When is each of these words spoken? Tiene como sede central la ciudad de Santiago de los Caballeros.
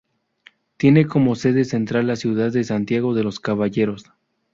Tiene 0.77 1.05
como 1.05 1.35
sede 1.35 1.63
central 1.63 2.07
la 2.07 2.15
ciudad 2.15 2.51
de 2.51 2.63
Santiago 2.63 3.13
de 3.13 3.21
los 3.23 3.39
Caballeros. 3.39 4.05